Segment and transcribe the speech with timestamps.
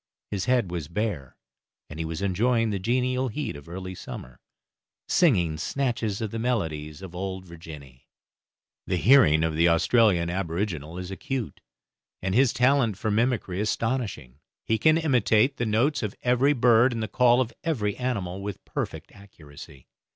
[0.31, 1.37] His head was bare,
[1.87, 4.39] and he was enjoying the genial heat of early summer,
[5.07, 8.07] singing snatches of the melodies of Old Virginny.
[8.87, 11.61] The hearing of the Australian aboriginal is acute,
[12.19, 17.03] and his talent for mimicry astonishing; he can imitate the notes of every bird and
[17.03, 19.85] the call of every animal with perfect accuracy.